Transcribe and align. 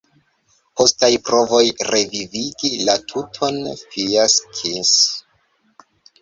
Postaj 0.79 1.09
provoj 1.27 1.59
revivigi 1.89 2.71
la 2.87 2.95
tuton 3.13 3.61
fiaskis. 3.93 4.97